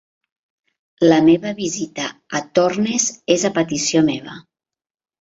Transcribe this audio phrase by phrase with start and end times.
[1.11, 2.09] La meva visita
[2.41, 3.09] a Torness
[3.39, 4.39] és a petició meva.